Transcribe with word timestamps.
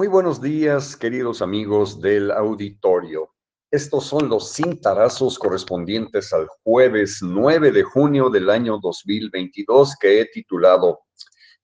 Muy 0.00 0.08
buenos 0.08 0.40
días, 0.40 0.96
queridos 0.96 1.42
amigos 1.42 2.00
del 2.00 2.30
auditorio. 2.30 3.34
Estos 3.70 4.06
son 4.06 4.30
los 4.30 4.54
cintarazos 4.54 5.38
correspondientes 5.38 6.32
al 6.32 6.46
jueves 6.64 7.18
9 7.20 7.70
de 7.70 7.82
junio 7.82 8.30
del 8.30 8.48
año 8.48 8.78
2022 8.78 9.96
que 10.00 10.22
he 10.22 10.24
titulado 10.24 11.00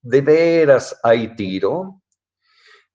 ¿De 0.02 0.20
veras 0.20 1.00
hay 1.02 1.34
tiro? 1.34 2.02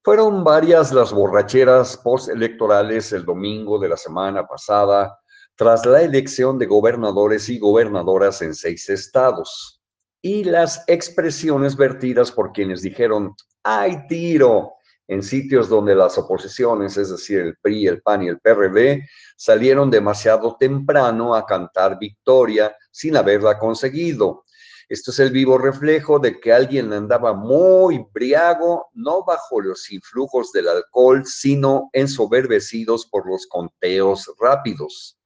Fueron 0.03 0.43
varias 0.43 0.91
las 0.91 1.11
borracheras 1.11 1.97
postelectorales 1.97 3.11
el 3.11 3.25
domingo 3.25 3.79
de 3.79 3.89
la 3.89 3.97
semana 3.97 4.45
pasada 4.45 5.19
tras 5.55 5.83
la 5.87 6.03
elección 6.03 6.59
de 6.59 6.67
gobernadores 6.67 7.49
y 7.49 7.57
gobernadoras 7.57 8.43
en 8.43 8.53
seis 8.53 8.87
estados 8.89 9.81
y 10.21 10.43
las 10.43 10.83
expresiones 10.85 11.75
vertidas 11.75 12.31
por 12.31 12.51
quienes 12.51 12.83
dijeron 12.83 13.33
¡hay 13.63 14.05
tiro! 14.05 14.75
En 15.11 15.23
sitios 15.23 15.67
donde 15.67 15.93
las 15.93 16.17
oposiciones, 16.17 16.95
es 16.95 17.09
decir, 17.09 17.41
el 17.41 17.57
PRI, 17.57 17.85
el 17.85 18.01
PAN 18.01 18.23
y 18.23 18.29
el 18.29 18.39
PRD, 18.39 19.05
salieron 19.35 19.91
demasiado 19.91 20.55
temprano 20.57 21.35
a 21.35 21.45
cantar 21.45 21.99
victoria 21.99 22.73
sin 22.91 23.17
haberla 23.17 23.59
conseguido. 23.59 24.45
Esto 24.87 25.11
es 25.11 25.19
el 25.19 25.31
vivo 25.31 25.57
reflejo 25.57 26.17
de 26.17 26.39
que 26.39 26.53
alguien 26.53 26.93
andaba 26.93 27.33
muy 27.33 28.05
briago, 28.13 28.87
no 28.93 29.25
bajo 29.25 29.59
los 29.59 29.91
influjos 29.91 30.53
del 30.53 30.69
alcohol, 30.69 31.25
sino 31.25 31.89
ensoberbecidos 31.91 33.05
por 33.05 33.29
los 33.29 33.47
conteos 33.47 34.31
rápidos. 34.39 35.20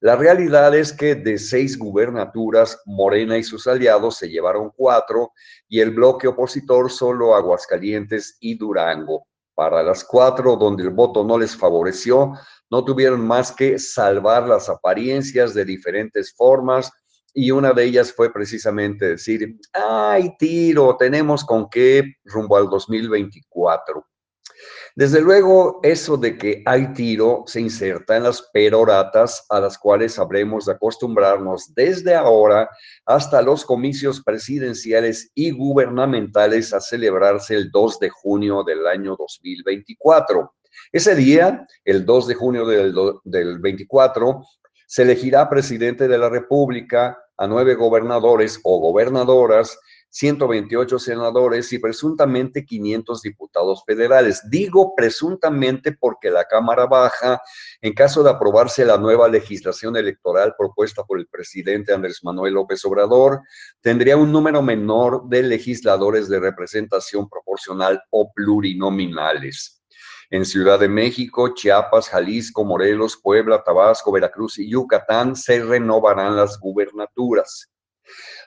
La 0.00 0.14
realidad 0.14 0.74
es 0.74 0.92
que 0.92 1.14
de 1.14 1.38
seis 1.38 1.78
gubernaturas, 1.78 2.82
Morena 2.84 3.38
y 3.38 3.42
sus 3.42 3.66
aliados 3.66 4.16
se 4.18 4.28
llevaron 4.28 4.70
cuatro 4.76 5.32
y 5.68 5.80
el 5.80 5.90
bloque 5.90 6.28
opositor 6.28 6.90
solo 6.90 7.34
Aguascalientes 7.34 8.36
y 8.40 8.56
Durango. 8.58 9.26
Para 9.54 9.82
las 9.82 10.04
cuatro 10.04 10.56
donde 10.56 10.82
el 10.82 10.90
voto 10.90 11.24
no 11.24 11.38
les 11.38 11.56
favoreció, 11.56 12.34
no 12.70 12.84
tuvieron 12.84 13.26
más 13.26 13.52
que 13.52 13.78
salvar 13.78 14.46
las 14.46 14.68
apariencias 14.68 15.54
de 15.54 15.64
diferentes 15.64 16.34
formas 16.34 16.92
y 17.32 17.50
una 17.50 17.72
de 17.72 17.84
ellas 17.84 18.12
fue 18.12 18.30
precisamente 18.32 19.10
decir, 19.10 19.58
ay, 19.72 20.36
tiro, 20.38 20.96
tenemos 20.98 21.42
con 21.44 21.70
qué 21.70 22.16
rumbo 22.24 22.56
al 22.58 22.68
2024. 22.68 24.06
Desde 24.94 25.20
luego, 25.20 25.80
eso 25.82 26.16
de 26.16 26.38
que 26.38 26.62
hay 26.64 26.92
tiro 26.94 27.44
se 27.46 27.60
inserta 27.60 28.16
en 28.16 28.22
las 28.22 28.40
peroratas 28.52 29.44
a 29.50 29.60
las 29.60 29.76
cuales 29.76 30.18
habremos 30.18 30.66
de 30.66 30.72
acostumbrarnos 30.72 31.74
desde 31.74 32.14
ahora 32.14 32.70
hasta 33.04 33.42
los 33.42 33.64
comicios 33.64 34.22
presidenciales 34.22 35.30
y 35.34 35.50
gubernamentales 35.50 36.72
a 36.72 36.80
celebrarse 36.80 37.54
el 37.54 37.70
2 37.70 37.98
de 37.98 38.08
junio 38.08 38.64
del 38.64 38.86
año 38.86 39.16
2024. 39.16 40.54
Ese 40.92 41.14
día, 41.14 41.66
el 41.84 42.06
2 42.06 42.28
de 42.28 42.34
junio 42.34 42.66
del, 42.66 42.94
del 43.24 43.58
24, 43.58 44.42
se 44.86 45.02
elegirá 45.02 45.50
presidente 45.50 46.08
de 46.08 46.16
la 46.16 46.28
República 46.28 47.18
a 47.36 47.46
nueve 47.46 47.74
gobernadores 47.74 48.60
o 48.62 48.78
gobernadoras 48.78 49.78
128 50.10 50.98
senadores 50.98 51.72
y 51.72 51.78
presuntamente 51.78 52.64
500 52.64 53.22
diputados 53.22 53.82
federales. 53.86 54.42
Digo 54.48 54.94
presuntamente 54.96 55.92
porque 55.92 56.30
la 56.30 56.44
Cámara 56.44 56.86
Baja, 56.86 57.42
en 57.80 57.92
caso 57.92 58.22
de 58.22 58.30
aprobarse 58.30 58.84
la 58.84 58.96
nueva 58.96 59.28
legislación 59.28 59.96
electoral 59.96 60.54
propuesta 60.56 61.04
por 61.04 61.18
el 61.18 61.26
presidente 61.26 61.92
Andrés 61.92 62.20
Manuel 62.22 62.54
López 62.54 62.84
Obrador, 62.84 63.40
tendría 63.80 64.16
un 64.16 64.32
número 64.32 64.62
menor 64.62 65.28
de 65.28 65.42
legisladores 65.42 66.28
de 66.28 66.40
representación 66.40 67.28
proporcional 67.28 68.02
o 68.10 68.32
plurinominales. 68.32 69.82
En 70.30 70.44
Ciudad 70.44 70.80
de 70.80 70.88
México, 70.88 71.54
Chiapas, 71.54 72.08
Jalisco, 72.08 72.64
Morelos, 72.64 73.16
Puebla, 73.16 73.62
Tabasco, 73.62 74.10
Veracruz 74.10 74.58
y 74.58 74.68
Yucatán 74.68 75.36
se 75.36 75.62
renovarán 75.62 76.34
las 76.34 76.58
gubernaturas. 76.58 77.70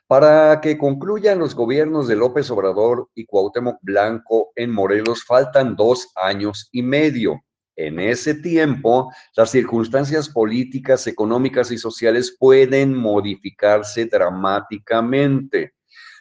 Para 0.09 0.59
que 0.59 0.75
concluyan 0.75 1.37
los 1.37 1.53
gobiernos 1.53 2.07
de 2.07 2.15
López 2.15 2.49
Obrador 2.49 3.11
y 3.13 3.27
Cuauhtémoc 3.27 3.77
Blanco 3.83 4.49
en 4.55 4.71
Morelos 4.71 5.23
faltan 5.23 5.75
dos 5.75 6.09
años 6.15 6.67
y 6.71 6.81
medio. 6.81 7.39
En 7.75 7.99
ese 7.99 8.33
tiempo, 8.33 9.13
las 9.35 9.51
circunstancias 9.51 10.27
políticas, 10.27 11.05
económicas 11.05 11.69
y 11.69 11.77
sociales 11.77 12.35
pueden 12.39 12.95
modificarse 12.95 14.07
dramáticamente. 14.07 15.75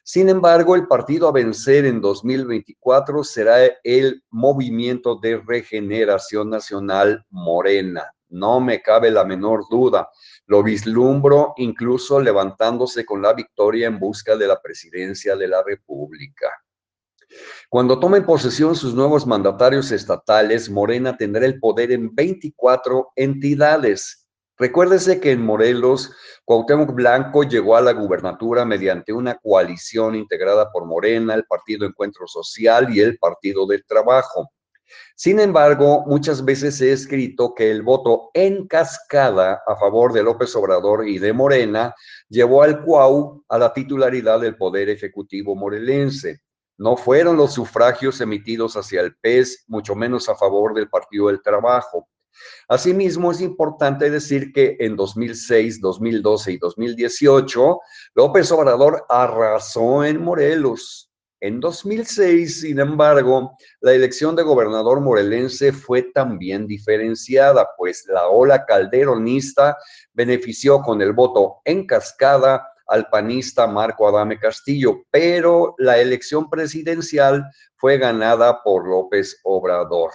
Sin 0.04 0.28
embargo, 0.28 0.76
el 0.76 0.86
partido 0.86 1.26
a 1.26 1.32
vencer 1.32 1.86
en 1.86 2.02
2024 2.02 3.24
será 3.24 3.56
el 3.82 4.22
Movimiento 4.28 5.18
de 5.18 5.38
Regeneración 5.38 6.50
Nacional 6.50 7.24
Morena. 7.30 8.02
No 8.30 8.60
me 8.60 8.82
cabe 8.82 9.10
la 9.10 9.24
menor 9.24 9.64
duda. 9.70 10.08
Lo 10.46 10.62
vislumbro 10.62 11.54
incluso 11.56 12.20
levantándose 12.20 13.04
con 13.04 13.22
la 13.22 13.32
victoria 13.32 13.86
en 13.86 13.98
busca 13.98 14.36
de 14.36 14.46
la 14.46 14.60
presidencia 14.60 15.36
de 15.36 15.48
la 15.48 15.62
República. 15.62 16.50
Cuando 17.68 18.00
tomen 18.00 18.24
posesión 18.24 18.74
sus 18.74 18.94
nuevos 18.94 19.26
mandatarios 19.26 19.92
estatales, 19.92 20.70
Morena 20.70 21.16
tendrá 21.16 21.44
el 21.44 21.60
poder 21.60 21.92
en 21.92 22.14
24 22.14 23.12
entidades. 23.16 24.26
Recuérdese 24.56 25.20
que 25.20 25.30
en 25.32 25.44
Morelos, 25.44 26.10
Cuauhtémoc 26.44 26.92
Blanco 26.92 27.44
llegó 27.44 27.76
a 27.76 27.80
la 27.80 27.92
gubernatura 27.92 28.64
mediante 28.64 29.12
una 29.12 29.36
coalición 29.36 30.16
integrada 30.16 30.72
por 30.72 30.84
Morena, 30.84 31.34
el 31.34 31.44
Partido 31.44 31.86
Encuentro 31.86 32.26
Social 32.26 32.92
y 32.92 33.00
el 33.00 33.18
Partido 33.18 33.66
del 33.66 33.84
Trabajo. 33.84 34.50
Sin 35.14 35.40
embargo, 35.40 36.04
muchas 36.06 36.44
veces 36.44 36.80
he 36.80 36.92
escrito 36.92 37.54
que 37.54 37.70
el 37.70 37.82
voto 37.82 38.30
en 38.34 38.66
cascada 38.66 39.62
a 39.66 39.76
favor 39.76 40.12
de 40.12 40.22
López 40.22 40.54
Obrador 40.56 41.08
y 41.08 41.18
de 41.18 41.32
Morena 41.32 41.94
llevó 42.28 42.62
al 42.62 42.82
CUAU 42.82 43.44
a 43.48 43.58
la 43.58 43.72
titularidad 43.72 44.40
del 44.40 44.56
Poder 44.56 44.88
Ejecutivo 44.88 45.54
morelense. 45.56 46.40
No 46.76 46.96
fueron 46.96 47.36
los 47.36 47.54
sufragios 47.54 48.20
emitidos 48.20 48.76
hacia 48.76 49.00
el 49.00 49.16
PES, 49.16 49.64
mucho 49.66 49.96
menos 49.96 50.28
a 50.28 50.36
favor 50.36 50.74
del 50.74 50.88
Partido 50.88 51.26
del 51.26 51.42
Trabajo. 51.42 52.08
Asimismo, 52.68 53.32
es 53.32 53.40
importante 53.40 54.10
decir 54.10 54.52
que 54.52 54.76
en 54.78 54.94
2006, 54.94 55.80
2012 55.80 56.52
y 56.52 56.58
2018, 56.58 57.80
López 58.14 58.52
Obrador 58.52 59.04
arrasó 59.08 60.04
en 60.04 60.22
Morelos, 60.22 61.07
en 61.40 61.60
2006, 61.60 62.62
sin 62.62 62.80
embargo, 62.80 63.56
la 63.80 63.92
elección 63.92 64.34
de 64.34 64.42
gobernador 64.42 65.00
morelense 65.00 65.72
fue 65.72 66.02
también 66.02 66.66
diferenciada, 66.66 67.68
pues 67.76 68.04
la 68.08 68.28
ola 68.28 68.64
calderonista 68.64 69.76
benefició 70.12 70.80
con 70.82 71.00
el 71.00 71.12
voto 71.12 71.60
en 71.64 71.86
cascada 71.86 72.66
al 72.88 73.08
panista 73.08 73.68
Marco 73.68 74.08
Adame 74.08 74.38
Castillo, 74.38 75.04
pero 75.10 75.74
la 75.78 75.98
elección 75.98 76.50
presidencial 76.50 77.44
fue 77.76 77.98
ganada 77.98 78.62
por 78.64 78.88
López 78.88 79.38
Obrador. 79.44 80.10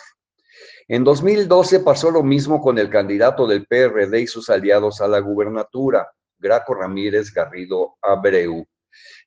En 0.89 1.05
2012 1.05 1.79
pasó 1.79 2.11
lo 2.11 2.23
mismo 2.23 2.61
con 2.61 2.77
el 2.77 2.89
candidato 2.89 3.47
del 3.47 3.65
PRD 3.65 4.21
y 4.21 4.27
sus 4.27 4.49
aliados 4.49 4.99
a 4.99 5.07
la 5.07 5.19
gubernatura, 5.19 6.11
Graco 6.37 6.73
Ramírez 6.73 7.33
Garrido 7.33 7.95
Abreu. 8.01 8.67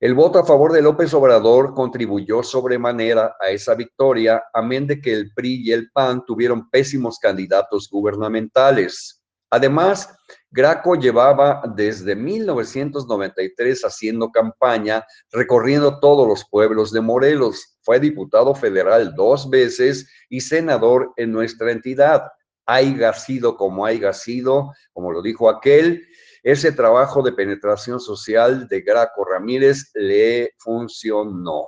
El 0.01 0.15
voto 0.15 0.39
a 0.39 0.45
favor 0.45 0.73
de 0.73 0.83
López 0.83 1.13
Obrador 1.15 1.75
contribuyó 1.75 2.43
sobremanera 2.43 3.37
a 3.41 3.51
esa 3.51 3.75
victoria, 3.75 4.45
amén 4.53 4.87
de 4.87 5.01
que 5.01 5.13
el 5.13 5.33
PRI 5.33 5.63
y 5.65 5.73
el 5.73 5.91
PAN 5.91 6.25
tuvieron 6.27 6.69
pésimos 6.71 7.19
candidatos 7.19 7.89
gubernamentales. 7.91 9.23
Además, 9.51 10.09
Graco 10.51 10.97
llevaba 10.97 11.63
desde 11.77 12.17
1993 12.17 13.85
haciendo 13.85 14.31
campaña, 14.31 15.05
recorriendo 15.31 16.01
todos 16.01 16.27
los 16.27 16.45
pueblos 16.49 16.93
de 16.93 17.01
Morelos. 17.01 17.79
Fue 17.83 18.01
diputado 18.01 18.55
federal 18.55 19.15
dos 19.15 19.49
veces 19.49 20.09
y 20.29 20.41
senador 20.41 21.13
en 21.17 21.31
nuestra 21.31 21.73
entidad. 21.73 22.31
Haiga 22.67 23.13
sido 23.13 23.57
como 23.57 23.87
haya 23.87 24.13
sido, 24.13 24.73
como 24.93 25.13
lo 25.13 25.23
dijo 25.23 25.49
aquel, 25.49 26.07
ese 26.47 26.71
trabajo 26.71 27.25
de 27.25 27.33
penetración 27.33 27.99
social 27.99 28.69
de 28.69 28.81
Graco 28.81 29.25
Ramírez 29.25 29.91
le 29.95 30.53
funcionó. 30.59 31.67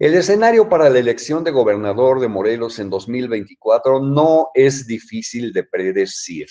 El 0.00 0.14
escenario 0.14 0.68
para 0.68 0.90
la 0.90 0.98
elección 0.98 1.44
de 1.44 1.52
gobernador 1.52 2.18
de 2.18 2.26
Morelos 2.26 2.80
en 2.80 2.90
2024 2.90 4.00
no 4.00 4.48
es 4.52 4.88
difícil 4.88 5.52
de 5.52 5.62
predecir. 5.62 6.48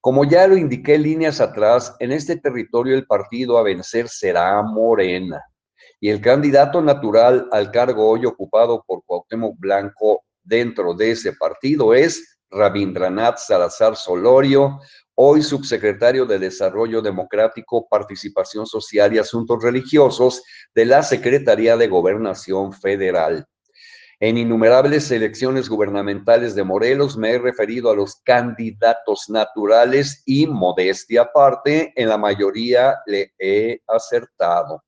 Como 0.00 0.24
ya 0.24 0.46
lo 0.46 0.56
indiqué 0.56 0.96
líneas 0.96 1.42
atrás, 1.42 1.94
en 1.98 2.10
este 2.10 2.38
territorio 2.38 2.94
el 2.96 3.06
partido 3.06 3.58
a 3.58 3.62
vencer 3.62 4.08
será 4.08 4.62
Morena 4.62 5.44
y 6.00 6.08
el 6.08 6.22
candidato 6.22 6.80
natural 6.80 7.50
al 7.52 7.70
cargo 7.70 8.08
hoy 8.08 8.24
ocupado 8.24 8.82
por 8.86 9.04
Cuauhtémoc 9.04 9.58
Blanco 9.58 10.22
dentro 10.42 10.94
de 10.94 11.10
ese 11.10 11.34
partido 11.34 11.92
es 11.92 12.39
Rabindranath 12.50 13.38
Salazar 13.38 13.96
Solorio, 13.96 14.80
hoy 15.14 15.42
subsecretario 15.42 16.26
de 16.26 16.38
Desarrollo 16.38 17.00
Democrático, 17.00 17.86
Participación 17.88 18.66
Social 18.66 19.14
y 19.14 19.18
Asuntos 19.18 19.62
Religiosos 19.62 20.42
de 20.74 20.84
la 20.84 21.02
Secretaría 21.02 21.76
de 21.76 21.88
Gobernación 21.88 22.72
Federal. 22.72 23.46
En 24.18 24.36
innumerables 24.36 25.10
elecciones 25.10 25.68
gubernamentales 25.68 26.54
de 26.54 26.64
Morelos 26.64 27.16
me 27.16 27.30
he 27.30 27.38
referido 27.38 27.90
a 27.90 27.96
los 27.96 28.16
candidatos 28.16 29.30
naturales 29.30 30.22
y 30.26 30.46
modestia 30.46 31.22
aparte, 31.22 31.92
en 31.96 32.08
la 32.08 32.18
mayoría 32.18 32.96
le 33.06 33.32
he 33.38 33.80
acertado. 33.86 34.82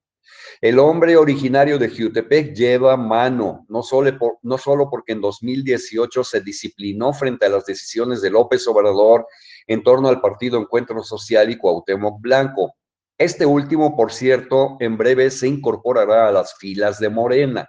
El 0.60 0.78
hombre 0.78 1.16
originario 1.16 1.78
de 1.78 1.88
Jutepec 1.88 2.54
lleva 2.54 2.96
mano, 2.96 3.66
no 3.68 3.82
solo, 3.82 4.16
por, 4.16 4.38
no 4.42 4.58
solo 4.58 4.88
porque 4.88 5.12
en 5.12 5.20
2018 5.20 6.22
se 6.22 6.40
disciplinó 6.40 7.12
frente 7.12 7.46
a 7.46 7.48
las 7.48 7.66
decisiones 7.66 8.22
de 8.22 8.30
López 8.30 8.66
Obrador 8.68 9.26
en 9.66 9.82
torno 9.82 10.08
al 10.08 10.20
partido 10.20 10.60
Encuentro 10.60 11.02
Social 11.02 11.50
y 11.50 11.56
Cuauhtémoc 11.56 12.20
Blanco. 12.20 12.74
Este 13.18 13.46
último, 13.46 13.96
por 13.96 14.12
cierto, 14.12 14.76
en 14.80 14.96
breve 14.96 15.30
se 15.30 15.48
incorporará 15.48 16.28
a 16.28 16.32
las 16.32 16.56
filas 16.56 16.98
de 16.98 17.08
Morena. 17.08 17.68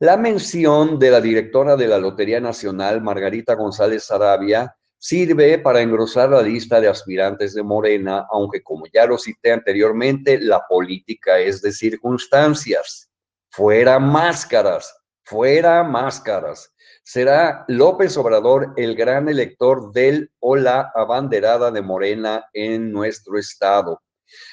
La 0.00 0.16
mención 0.16 0.98
de 0.98 1.10
la 1.10 1.20
directora 1.20 1.74
de 1.74 1.88
la 1.88 1.98
Lotería 1.98 2.40
Nacional, 2.40 3.02
Margarita 3.02 3.54
González 3.54 4.10
Arabia, 4.10 4.77
sirve 4.98 5.58
para 5.58 5.80
engrosar 5.80 6.30
la 6.30 6.42
lista 6.42 6.80
de 6.80 6.88
aspirantes 6.88 7.54
de 7.54 7.62
Morena, 7.62 8.26
aunque 8.30 8.62
como 8.62 8.84
ya 8.92 9.06
lo 9.06 9.16
cité 9.16 9.52
anteriormente, 9.52 10.40
la 10.40 10.66
política 10.68 11.38
es 11.38 11.62
de 11.62 11.72
circunstancias. 11.72 13.08
Fuera 13.50 13.98
máscaras, 13.98 14.94
fuera 15.24 15.82
máscaras. 15.84 16.72
Será 17.02 17.64
López 17.68 18.16
Obrador 18.18 18.74
el 18.76 18.94
gran 18.94 19.28
elector 19.28 19.92
del 19.92 20.30
o 20.40 20.56
la 20.56 20.92
abanderada 20.94 21.70
de 21.70 21.80
Morena 21.80 22.44
en 22.52 22.92
nuestro 22.92 23.38
estado. 23.38 24.02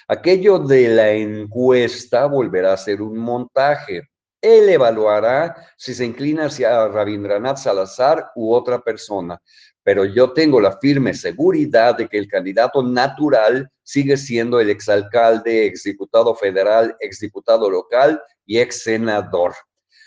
Aquello 0.08 0.60
de 0.60 0.88
la 0.88 1.12
encuesta 1.12 2.28
volverá 2.28 2.74
a 2.74 2.78
ser 2.78 3.02
un 3.02 3.18
montaje. 3.18 4.10
Él 4.42 4.70
evaluará 4.70 5.56
si 5.76 5.94
se 5.94 6.06
inclina 6.06 6.46
hacia 6.46 6.88
Rabindranath 6.88 7.58
Salazar 7.58 8.32
u 8.36 8.54
otra 8.54 8.80
persona, 8.80 9.42
pero 9.86 10.04
yo 10.04 10.34
tengo 10.34 10.60
la 10.60 10.80
firme 10.80 11.14
seguridad 11.14 11.96
de 11.96 12.08
que 12.08 12.18
el 12.18 12.28
candidato 12.28 12.82
natural 12.82 13.70
sigue 13.84 14.18
siendo 14.18 14.60
el 14.60 14.72
exalcalde, 14.72 15.68
exdiputado 15.68 16.34
federal, 16.34 16.98
exdiputado 17.00 17.70
local 17.70 18.20
y 18.48 18.58
ex 18.58 18.82
senador. 18.82 19.54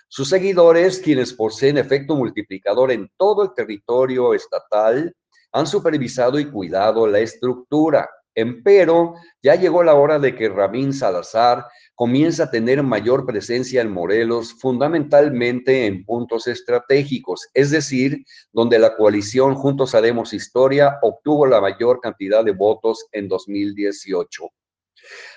Sus 0.09 0.31
seguidores, 0.31 0.99
quienes 0.99 1.33
poseen 1.33 1.79
efecto 1.79 2.17
multiplicador 2.17 2.91
en 2.91 3.09
todo 3.17 3.45
el 3.45 3.55
territorio 3.55 4.35
estatal, 4.35 5.15
han 5.53 5.67
supervisado 5.69 6.41
y 6.41 6.51
cuidado 6.51 7.07
la 7.07 7.21
estructura. 7.21 8.11
Empero, 8.35 9.15
ya 9.41 9.55
llegó 9.55 9.85
la 9.85 9.95
hora 9.95 10.19
de 10.19 10.35
que 10.35 10.49
Rabín 10.49 10.93
Salazar 10.93 11.65
comienza 11.99 12.45
a 12.45 12.51
tener 12.53 12.81
mayor 12.85 13.27
presencia 13.27 13.83
en 13.83 13.91
Morelos, 13.91 14.55
fundamentalmente 14.55 15.87
en 15.87 16.05
puntos 16.05 16.47
estratégicos, 16.47 17.49
es 17.55 17.73
decir, 17.73 18.25
donde 18.53 18.79
la 18.79 18.95
coalición 18.97 19.57
Juntos 19.57 19.97
Haremos 19.97 20.33
Historia 20.33 21.01
obtuvo 21.03 21.45
la 21.45 21.61
mayor 21.61 21.99
cantidad 22.01 22.45
de 22.45 22.53
votos 22.53 23.05
en 23.11 23.27
2018. 23.27 24.45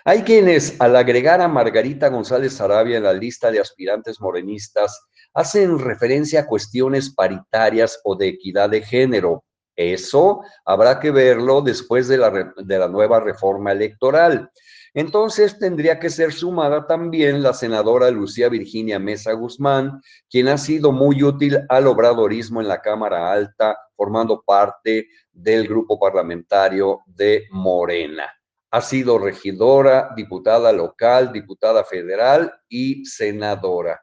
Hay 0.05 0.21
quienes, 0.21 0.79
al 0.79 0.95
agregar 0.97 1.41
a 1.41 1.47
Margarita 1.47 2.09
González 2.09 2.61
Arabia 2.61 2.97
en 2.97 3.03
la 3.05 3.13
lista 3.13 3.49
de 3.49 3.59
aspirantes 3.59 4.21
morenistas, 4.21 5.01
hacen 5.33 5.79
referencia 5.79 6.41
a 6.41 6.45
cuestiones 6.45 7.11
paritarias 7.11 7.99
o 8.03 8.15
de 8.15 8.27
equidad 8.27 8.69
de 8.69 8.83
género. 8.83 9.43
Eso 9.75 10.41
habrá 10.65 10.99
que 10.99 11.11
verlo 11.11 11.61
después 11.61 12.07
de 12.07 12.17
la, 12.17 12.53
de 12.55 12.77
la 12.77 12.87
nueva 12.87 13.19
reforma 13.19 13.71
electoral. 13.71 14.49
Entonces 14.93 15.57
tendría 15.57 15.99
que 15.99 16.09
ser 16.09 16.33
sumada 16.33 16.85
también 16.85 17.41
la 17.41 17.53
senadora 17.53 18.11
Lucía 18.11 18.49
Virginia 18.49 18.99
Mesa 18.99 19.31
Guzmán, 19.31 20.01
quien 20.29 20.49
ha 20.49 20.57
sido 20.57 20.91
muy 20.91 21.23
útil 21.23 21.59
al 21.69 21.87
obradorismo 21.87 22.59
en 22.59 22.67
la 22.67 22.81
Cámara 22.81 23.31
Alta, 23.31 23.77
formando 23.95 24.43
parte 24.45 25.07
del 25.31 25.67
grupo 25.67 25.97
parlamentario 25.97 26.99
de 27.05 27.45
Morena. 27.51 28.29
Ha 28.71 28.81
sido 28.81 29.17
regidora, 29.17 30.09
diputada 30.15 30.73
local, 30.73 31.31
diputada 31.31 31.85
federal 31.85 32.53
y 32.67 33.05
senadora. 33.05 34.01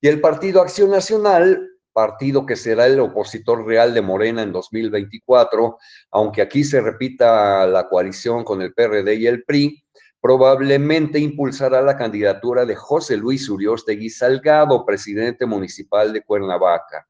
Y 0.00 0.06
el 0.06 0.20
Partido 0.20 0.60
Acción 0.60 0.90
Nacional 0.90 1.68
partido 1.98 2.46
que 2.46 2.54
será 2.54 2.86
el 2.86 3.00
opositor 3.00 3.66
real 3.66 3.92
de 3.92 4.00
Morena 4.00 4.42
en 4.42 4.52
2024, 4.52 5.78
aunque 6.12 6.42
aquí 6.42 6.62
se 6.62 6.80
repita 6.80 7.66
la 7.66 7.88
coalición 7.88 8.44
con 8.44 8.62
el 8.62 8.72
PRD 8.72 9.16
y 9.16 9.26
el 9.26 9.42
PRI, 9.42 9.82
probablemente 10.20 11.18
impulsará 11.18 11.82
la 11.82 11.96
candidatura 11.96 12.64
de 12.64 12.76
José 12.76 13.16
Luis 13.16 13.48
Uriostegui 13.48 14.10
Salgado, 14.10 14.86
presidente 14.86 15.44
municipal 15.44 16.12
de 16.12 16.22
Cuernavaca. 16.22 17.04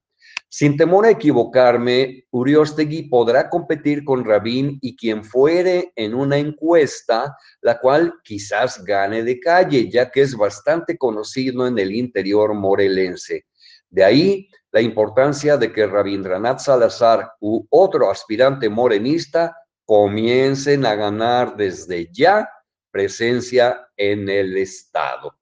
Sin 0.49 0.79
temor 0.79 1.05
a 1.05 1.11
equivocarme, 1.11 2.25
Uriostegui 2.31 3.11
podrá 3.11 3.51
competir 3.51 4.05
con 4.05 4.25
Rabín 4.25 4.79
y 4.81 4.97
quien 4.97 5.23
fuere 5.23 5.93
en 5.97 6.15
una 6.15 6.39
encuesta, 6.39 7.37
la 7.61 7.79
cual 7.79 8.15
quizás 8.25 8.83
gane 8.83 9.23
de 9.23 9.39
calle, 9.39 9.91
ya 9.91 10.11
que 10.11 10.23
es 10.23 10.35
bastante 10.35 10.97
conocido 10.97 11.67
en 11.67 11.79
el 11.79 11.95
interior 11.95 12.55
morelense. 12.55 13.45
De 13.91 14.05
ahí 14.05 14.49
la 14.79 14.83
importancia 14.83 15.57
de 15.57 15.73
que 15.73 15.89
Rabindranath 15.89 16.61
Salazar 16.61 17.33
u 17.41 17.67
otro 17.69 18.13
aspirante 18.13 18.69
morenista 18.69 19.57
comiencen 19.85 20.87
a 20.87 20.95
ganar 20.95 21.57
desde 21.57 22.09
ya 22.13 22.49
presencia 22.93 23.89
en 23.97 24.29
el 24.29 24.57
Estado. 24.57 25.37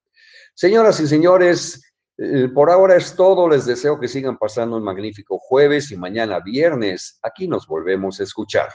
Señoras 0.54 1.00
y 1.00 1.06
señores, 1.06 1.84
eh, 2.16 2.48
por 2.48 2.70
ahora 2.70 2.96
es 2.96 3.14
todo. 3.14 3.46
Les 3.46 3.66
deseo 3.66 4.00
que 4.00 4.08
sigan 4.08 4.38
pasando 4.38 4.78
un 4.78 4.82
magnífico 4.82 5.38
jueves 5.38 5.90
y 5.92 5.98
mañana 5.98 6.40
viernes. 6.40 7.18
Aquí 7.22 7.46
nos 7.46 7.66
volvemos 7.66 8.18
a 8.20 8.22
escuchar. 8.22 8.70